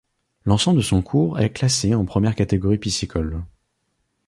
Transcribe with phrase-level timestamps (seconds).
[0.45, 3.45] L'ensemble de son cours est classé en première catégorie piscicole.